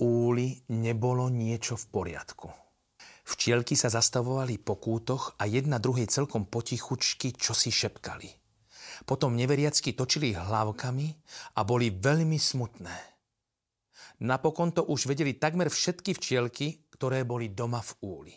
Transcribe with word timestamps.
Úli 0.00 0.60
nebolo 0.72 1.28
niečo 1.32 1.76
v 1.76 1.84
poriadku. 1.88 2.48
Včielky 3.26 3.74
sa 3.74 3.90
zastavovali 3.90 4.62
po 4.62 4.78
kútoch 4.78 5.34
a 5.34 5.50
jedna 5.50 5.82
druhej 5.82 6.06
celkom 6.06 6.46
potichučky 6.46 7.34
čo 7.34 7.50
si 7.58 7.74
šepkali. 7.74 8.30
Potom 9.02 9.34
neveriacky 9.34 9.92
točili 9.98 10.32
hlavkami 10.32 11.08
a 11.58 11.60
boli 11.66 11.90
veľmi 11.90 12.38
smutné. 12.38 12.96
Napokon 14.24 14.72
to 14.72 14.86
už 14.88 15.10
vedeli 15.10 15.36
takmer 15.36 15.68
všetky 15.68 16.16
včielky, 16.16 16.88
ktoré 16.94 17.26
boli 17.26 17.52
doma 17.52 17.84
v 17.84 17.92
úli. 18.00 18.34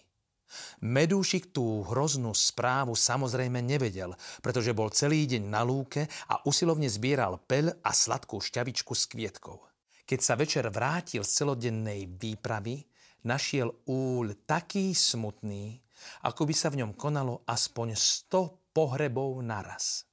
Medúšik 0.81 1.53
tú 1.53 1.85
hroznú 1.85 2.33
správu 2.33 2.97
samozrejme 2.97 3.61
nevedel, 3.61 4.17
pretože 4.41 4.73
bol 4.73 4.89
celý 4.89 5.29
deň 5.29 5.45
na 5.45 5.61
lúke 5.61 6.09
a 6.25 6.41
usilovne 6.49 6.89
zbieral 6.89 7.37
peľ 7.45 7.77
a 7.85 7.93
sladkú 7.93 8.41
šťavičku 8.41 8.97
s 8.97 9.05
kvietkou. 9.05 9.68
Keď 10.09 10.19
sa 10.25 10.33
večer 10.33 10.65
vrátil 10.73 11.21
z 11.21 11.29
celodennej 11.29 12.09
výpravy, 12.09 12.81
našiel 13.29 13.69
úľ 13.85 14.41
taký 14.49 14.89
smutný, 14.97 15.77
ako 16.25 16.49
by 16.49 16.55
sa 16.57 16.73
v 16.73 16.81
ňom 16.81 16.97
konalo 16.97 17.45
aspoň 17.45 17.93
100 17.93 18.73
pohrebov 18.73 19.37
naraz. 19.45 20.09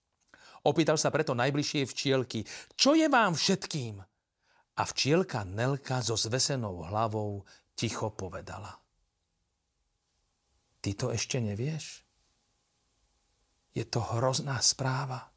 Opýtal 0.69 1.01
sa 1.01 1.09
preto 1.09 1.33
najbližšie 1.33 1.89
včielky, 1.89 2.45
čo 2.77 2.93
je 2.93 3.09
vám 3.09 3.33
všetkým? 3.33 3.97
A 4.77 4.83
včielka 4.85 5.49
Nelka 5.49 6.05
so 6.05 6.13
zvesenou 6.13 6.85
hlavou 6.93 7.49
ticho 7.73 8.13
povedala. 8.13 8.77
Ty 10.85 10.91
to 10.93 11.07
ešte 11.09 11.41
nevieš? 11.41 12.05
Je 13.73 13.89
to 13.89 14.05
hrozná 14.05 14.61
správa. 14.61 15.33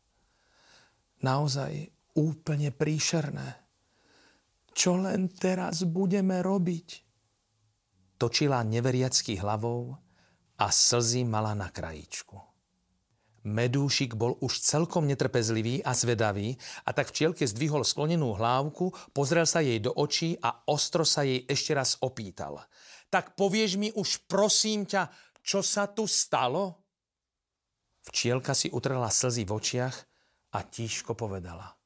Naozaj 1.23 1.88
úplne 2.19 2.75
príšerné. 2.75 3.69
Čo 4.80 4.95
len 4.95 5.27
teraz 5.27 5.83
budeme 5.83 6.39
robiť? 6.39 7.03
Točila 8.16 8.63
neveriacky 8.63 9.35
hlavou 9.35 9.91
a 10.55 10.72
slzy 10.72 11.27
mala 11.27 11.52
na 11.52 11.67
krajičku. 11.67 12.39
Medúšik 13.44 14.16
bol 14.16 14.39
už 14.39 14.63
celkom 14.63 15.03
netrpezlivý 15.03 15.83
a 15.83 15.91
zvedavý 15.91 16.55
a 16.88 16.95
tak 16.95 17.11
včielke 17.11 17.44
zdvihol 17.44 17.83
sklonenú 17.83 18.39
hlávku, 18.39 18.95
pozrel 19.11 19.44
sa 19.44 19.59
jej 19.59 19.83
do 19.83 19.91
očí 19.91 20.39
a 20.39 20.63
ostro 20.72 21.03
sa 21.03 21.27
jej 21.27 21.44
ešte 21.44 21.75
raz 21.75 22.00
opýtal. 22.00 22.63
Tak 23.11 23.35
povieš 23.35 23.75
mi 23.75 23.91
už 23.91 24.31
prosím 24.31 24.88
ťa, 24.88 25.11
čo 25.44 25.59
sa 25.59 25.91
tu 25.91 26.07
stalo? 26.07 26.88
Včielka 28.07 28.55
si 28.55 28.72
utrela 28.72 29.11
slzy 29.11 29.44
v 29.44 29.52
očiach 29.59 29.95
a 30.55 30.63
tížko 30.63 31.19
povedala 31.19 31.78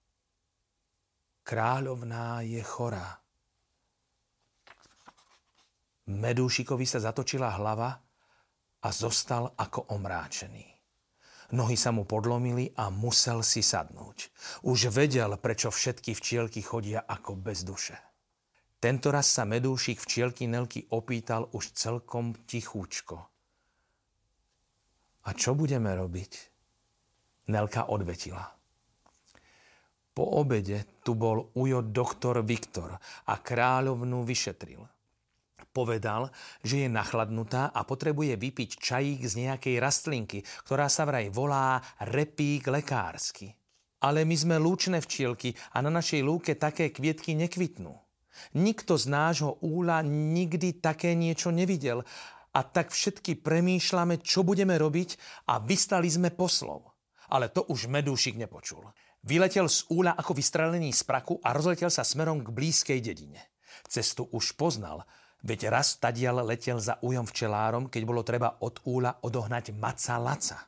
kráľovná 1.44 2.42
je 2.48 2.64
chorá. 2.64 3.20
Medúšikovi 6.04 6.84
sa 6.84 7.00
zatočila 7.00 7.52
hlava 7.56 7.96
a 8.84 8.90
zostal 8.92 9.52
ako 9.56 9.96
omráčený. 9.96 10.68
Nohy 11.54 11.78
sa 11.78 11.94
mu 11.94 12.04
podlomili 12.04 12.74
a 12.76 12.90
musel 12.90 13.46
si 13.46 13.62
sadnúť. 13.62 14.34
Už 14.66 14.90
vedel, 14.90 15.38
prečo 15.38 15.70
všetky 15.70 16.18
včielky 16.18 16.66
chodia 16.66 17.06
ako 17.06 17.38
bez 17.38 17.62
duše. 17.62 17.96
Tento 18.82 19.14
raz 19.14 19.32
sa 19.32 19.48
medúšik 19.48 20.02
včielky 20.02 20.50
Nelky 20.50 20.92
opýtal 20.92 21.48
už 21.56 21.72
celkom 21.72 22.36
tichúčko. 22.44 23.16
A 25.24 25.30
čo 25.32 25.56
budeme 25.56 25.96
robiť? 25.96 26.32
Nelka 27.48 27.88
odvetila. 27.88 28.63
Po 30.14 30.38
obede 30.38 31.02
tu 31.02 31.18
bol 31.18 31.50
ujo 31.58 31.82
doktor 31.82 32.46
Viktor 32.46 32.94
a 33.26 33.34
kráľovnú 33.42 34.22
vyšetril. 34.22 34.86
Povedal, 35.74 36.30
že 36.62 36.86
je 36.86 36.90
nachladnutá 36.90 37.74
a 37.74 37.82
potrebuje 37.82 38.38
vypiť 38.38 38.78
čajík 38.78 39.26
z 39.26 39.34
nejakej 39.50 39.82
rastlinky, 39.82 40.46
ktorá 40.70 40.86
sa 40.86 41.10
vraj 41.10 41.34
volá 41.34 41.82
repík 41.98 42.70
lekársky. 42.70 43.50
Ale 44.06 44.22
my 44.22 44.36
sme 44.38 44.62
lúčne 44.62 45.02
včielky 45.02 45.58
a 45.74 45.82
na 45.82 45.90
našej 45.90 46.22
lúke 46.22 46.54
také 46.62 46.94
kvietky 46.94 47.34
nekvitnú. 47.34 47.98
Nikto 48.54 49.02
z 49.02 49.10
nášho 49.10 49.58
úla 49.66 50.06
nikdy 50.06 50.78
také 50.78 51.18
niečo 51.18 51.50
nevidel 51.50 52.06
a 52.54 52.62
tak 52.62 52.94
všetky 52.94 53.42
premýšľame, 53.42 54.22
čo 54.22 54.46
budeme 54.46 54.78
robiť 54.78 55.18
a 55.50 55.58
vyslali 55.58 56.06
sme 56.06 56.30
poslov. 56.30 56.94
Ale 57.34 57.50
to 57.50 57.66
už 57.66 57.90
medúšik 57.90 58.38
nepočul. 58.38 58.86
Vyletel 59.24 59.72
z 59.72 59.88
úla 59.88 60.20
ako 60.20 60.36
vystrelený 60.36 60.92
z 60.92 61.08
praku 61.08 61.40
a 61.40 61.56
rozletel 61.56 61.88
sa 61.88 62.04
smerom 62.04 62.44
k 62.44 62.52
blízkej 62.52 63.00
dedine. 63.00 63.40
Cestu 63.88 64.28
už 64.28 64.60
poznal, 64.60 65.08
veď 65.48 65.72
raz 65.72 65.96
tadial 65.96 66.44
letel 66.44 66.76
za 66.84 67.00
ujom 67.00 67.24
včelárom, 67.24 67.88
keď 67.88 68.02
bolo 68.04 68.28
treba 68.28 68.60
od 68.60 68.84
úla 68.84 69.24
odohnať 69.24 69.72
maca 69.80 70.20
laca. 70.20 70.60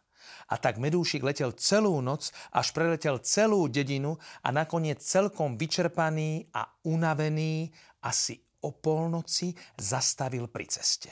A 0.48 0.56
tak 0.56 0.80
medúšik 0.80 1.20
letel 1.20 1.52
celú 1.60 2.00
noc, 2.00 2.32
až 2.56 2.72
preletel 2.72 3.20
celú 3.28 3.68
dedinu 3.68 4.16
a 4.40 4.56
nakoniec 4.56 5.04
celkom 5.04 5.60
vyčerpaný 5.60 6.48
a 6.56 6.64
unavený 6.88 7.68
asi 8.08 8.40
o 8.64 8.72
polnoci 8.72 9.52
zastavil 9.76 10.48
pri 10.48 10.66
ceste. 10.72 11.12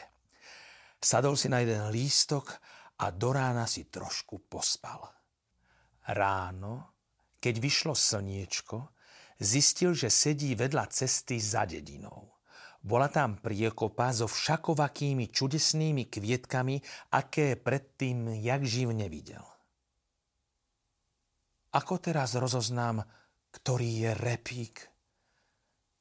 Sadol 0.96 1.36
si 1.36 1.52
na 1.52 1.60
jeden 1.60 1.92
lístok 1.92 2.56
a 3.04 3.12
do 3.12 3.36
rána 3.36 3.68
si 3.68 3.92
trošku 3.92 4.48
pospal. 4.48 5.12
Ráno 6.08 6.93
keď 7.44 7.60
vyšlo 7.60 7.92
slniečko, 7.92 8.88
zistil, 9.44 9.92
že 9.92 10.08
sedí 10.08 10.56
vedľa 10.56 10.88
cesty 10.88 11.44
za 11.44 11.68
dedinou. 11.68 12.40
Bola 12.80 13.12
tam 13.12 13.36
priekopa 13.36 14.16
so 14.16 14.32
všakovakými 14.32 15.28
čudesnými 15.28 16.08
kvietkami, 16.08 16.80
aké 17.12 17.60
predtým 17.60 18.40
jak 18.40 18.64
živ 18.64 18.96
nevidel. 18.96 19.44
Ako 21.76 22.00
teraz 22.00 22.40
rozoznám, 22.40 23.04
ktorý 23.52 24.08
je 24.08 24.12
repík? 24.16 24.76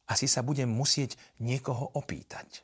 Asi 0.06 0.30
sa 0.30 0.46
budem 0.46 0.70
musieť 0.70 1.18
niekoho 1.42 1.90
opýtať. 1.98 2.62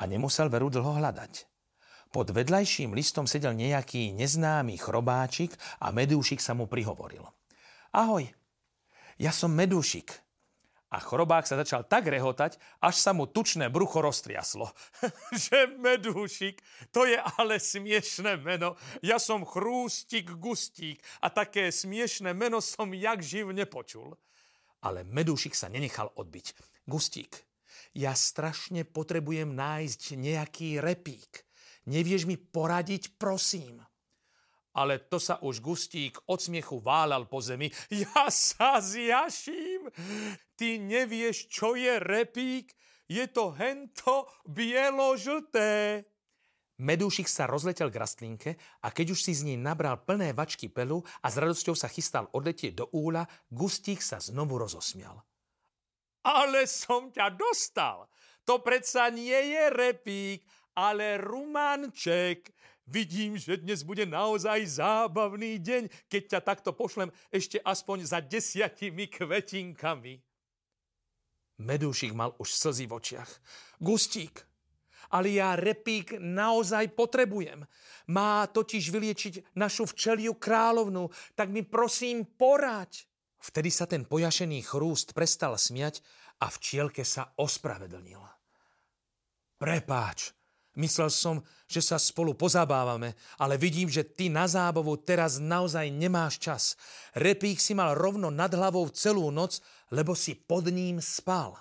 A 0.00 0.08
nemusel 0.08 0.48
veru 0.48 0.72
dlho 0.72 0.96
hľadať. 0.96 1.53
Pod 2.14 2.30
vedľajším 2.30 2.94
listom 2.94 3.26
sedel 3.26 3.58
nejaký 3.58 4.14
neznámy 4.14 4.78
chrobáčik 4.78 5.50
a 5.82 5.90
medúšik 5.90 6.38
sa 6.38 6.54
mu 6.54 6.70
prihovoril. 6.70 7.26
Ahoj, 7.90 8.30
ja 9.18 9.34
som 9.34 9.50
medúšik. 9.50 10.14
A 10.94 11.02
chrobák 11.02 11.42
sa 11.42 11.58
začal 11.58 11.82
tak 11.90 12.06
rehotať, 12.06 12.54
až 12.78 13.02
sa 13.02 13.10
mu 13.10 13.26
tučné 13.26 13.66
brucho 13.66 13.98
roztriaslo. 13.98 14.70
že 15.50 15.74
medúšik, 15.74 16.62
to 16.94 17.02
je 17.02 17.18
ale 17.18 17.58
smiešné 17.58 18.38
meno. 18.38 18.78
Ja 19.02 19.18
som 19.18 19.42
chrústik 19.42 20.38
gustík 20.38 21.02
a 21.18 21.34
také 21.34 21.74
smiešné 21.74 22.30
meno 22.30 22.62
som 22.62 22.94
jak 22.94 23.26
živ 23.26 23.50
nepočul. 23.50 24.14
Ale 24.86 25.02
medúšik 25.02 25.58
sa 25.58 25.66
nenechal 25.66 26.14
odbiť. 26.14 26.54
Gustík, 26.86 27.42
ja 27.90 28.14
strašne 28.14 28.86
potrebujem 28.86 29.50
nájsť 29.50 30.14
nejaký 30.14 30.78
repík. 30.78 31.42
Nevieš 31.84 32.24
mi 32.24 32.40
poradiť, 32.40 33.20
prosím. 33.20 33.84
Ale 34.74 34.98
to 35.06 35.22
sa 35.22 35.38
už 35.38 35.62
Gustík 35.62 36.18
od 36.26 36.42
smiechu 36.42 36.82
válal 36.82 37.30
po 37.30 37.38
zemi. 37.38 37.70
Ja 38.04 38.26
sa 38.32 38.82
zjaším. 38.82 39.92
Ty 40.58 40.68
nevieš, 40.82 41.46
čo 41.46 41.78
je 41.78 42.00
repík? 42.02 42.74
Je 43.06 43.28
to 43.28 43.52
hento 43.54 44.26
bielo-žlté. 44.48 46.02
Medúšik 46.74 47.30
sa 47.30 47.46
rozletel 47.46 47.86
k 47.86 48.00
rastlinke 48.02 48.50
a 48.82 48.90
keď 48.90 49.14
už 49.14 49.20
si 49.22 49.30
z 49.30 49.46
nej 49.46 49.54
nabral 49.54 50.02
plné 50.02 50.34
vačky 50.34 50.66
pelu 50.66 51.06
a 51.22 51.30
s 51.30 51.38
radosťou 51.38 51.78
sa 51.78 51.86
chystal 51.86 52.26
odletieť 52.34 52.74
do 52.74 52.90
úla, 52.98 53.22
Gustík 53.46 54.02
sa 54.02 54.18
znovu 54.18 54.58
rozosmial. 54.58 55.22
Ale 56.26 56.66
som 56.66 57.14
ťa 57.14 57.30
dostal. 57.38 58.10
To 58.42 58.58
predsa 58.58 59.06
nie 59.14 59.54
je 59.54 59.64
repík, 59.70 60.42
ale 60.76 61.18
Rumanček. 61.18 62.50
Vidím, 62.84 63.40
že 63.40 63.56
dnes 63.56 63.80
bude 63.80 64.04
naozaj 64.04 64.76
zábavný 64.76 65.56
deň, 65.56 65.88
keď 66.12 66.22
ťa 66.36 66.40
takto 66.44 66.76
pošlem 66.76 67.08
ešte 67.32 67.56
aspoň 67.64 68.04
za 68.04 68.20
desiatimi 68.20 69.08
kvetinkami. 69.08 70.20
Medúšik 71.64 72.12
mal 72.12 72.36
už 72.36 72.52
slzy 72.52 72.84
v 72.84 72.92
očiach. 72.92 73.30
Gustík, 73.80 74.44
ale 75.14 75.32
ja 75.32 75.56
repík 75.56 76.20
naozaj 76.20 76.92
potrebujem. 76.92 77.64
Má 78.12 78.44
totiž 78.52 78.90
vyliečiť 78.92 79.56
našu 79.56 79.88
včeliu 79.88 80.36
královnu, 80.36 81.08
tak 81.32 81.48
mi 81.48 81.64
prosím 81.64 82.26
poraď. 82.26 83.08
Vtedy 83.40 83.70
sa 83.72 83.88
ten 83.88 84.04
pojašený 84.04 84.60
chrúst 84.60 85.16
prestal 85.16 85.56
smiať 85.56 86.04
a 86.42 86.50
včielke 86.50 87.04
sa 87.04 87.32
ospravedlnil. 87.38 88.20
Prepáč, 89.60 90.34
myslel 90.78 91.10
som, 91.10 91.40
že 91.66 91.80
sa 91.80 91.98
spolu 91.98 92.34
pozabávame, 92.38 93.14
ale 93.40 93.58
vidím, 93.58 93.90
že 93.90 94.04
ty 94.04 94.30
na 94.30 94.46
zábavu 94.46 95.00
teraz 95.02 95.42
naozaj 95.42 95.90
nemáš 95.90 96.38
čas. 96.38 96.62
Repík 97.18 97.58
si 97.58 97.74
mal 97.74 97.94
rovno 97.94 98.30
nad 98.30 98.50
hlavou 98.52 98.90
celú 98.90 99.30
noc, 99.30 99.62
lebo 99.90 100.12
si 100.14 100.34
pod 100.34 100.70
ním 100.70 100.98
spal. 101.02 101.56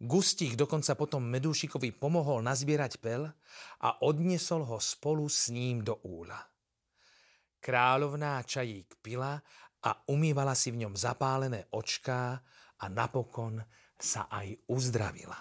Gustík 0.00 0.56
dokonca 0.56 0.96
potom 0.96 1.20
Medúšikovi 1.28 1.92
pomohol 1.92 2.40
nazbierať 2.40 2.96
pel 3.04 3.28
a 3.84 3.88
odniesol 4.00 4.64
ho 4.64 4.80
spolu 4.80 5.28
s 5.28 5.52
ním 5.52 5.84
do 5.84 6.00
úla. 6.08 6.40
Kráľovná 7.60 8.40
čajík 8.40 9.04
pila 9.04 9.36
a 9.84 9.90
umývala 10.08 10.56
si 10.56 10.72
v 10.72 10.88
ňom 10.88 10.96
zapálené 10.96 11.68
očká 11.76 12.40
a 12.80 12.84
napokon 12.88 13.60
sa 14.00 14.32
aj 14.32 14.56
uzdravila. 14.72 15.36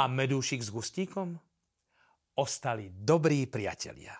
A 0.00 0.02
Medúšik 0.08 0.64
s 0.64 0.72
Gustíkom? 0.72 1.36
Ostali 2.38 2.94
dobrí 2.94 3.50
priatelia. 3.50 4.14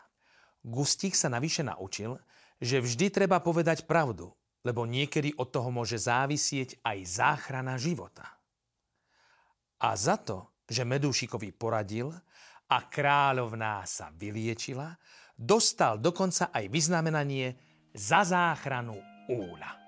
Gustík 0.59 1.15
sa 1.15 1.31
navyše 1.31 1.62
naučil, 1.62 2.19
že 2.59 2.82
vždy 2.82 3.15
treba 3.15 3.38
povedať 3.38 3.87
pravdu, 3.87 4.35
lebo 4.67 4.82
niekedy 4.82 5.38
od 5.38 5.55
toho 5.55 5.70
môže 5.70 6.03
závisieť 6.03 6.82
aj 6.82 6.99
záchrana 7.06 7.79
života. 7.79 8.26
A 9.79 9.94
za 9.94 10.19
to, 10.19 10.50
že 10.67 10.82
Medúšikovi 10.82 11.55
poradil 11.55 12.11
a 12.67 12.79
kráľovná 12.91 13.87
sa 13.87 14.11
vyliečila, 14.11 14.99
dostal 15.38 16.03
dokonca 16.03 16.50
aj 16.50 16.67
vyznamenanie 16.75 17.55
za 17.94 18.26
záchranu 18.26 18.99
úla. 19.31 19.88